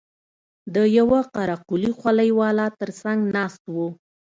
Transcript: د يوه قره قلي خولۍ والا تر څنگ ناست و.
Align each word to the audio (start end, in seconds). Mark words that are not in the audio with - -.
د 0.75 0.75
يوه 0.97 1.19
قره 1.33 1.57
قلي 1.67 1.91
خولۍ 1.97 2.29
والا 2.39 2.67
تر 2.79 2.89
څنگ 2.99 3.19
ناست 3.35 3.63
و. 3.75 3.75